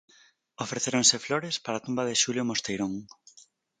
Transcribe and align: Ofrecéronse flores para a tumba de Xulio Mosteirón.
Ofrecéronse 0.65 1.23
flores 1.25 1.55
para 1.63 1.75
a 1.77 1.83
tumba 1.85 2.07
de 2.07 2.19
Xulio 2.21 2.43
Mosteirón. 2.49 2.93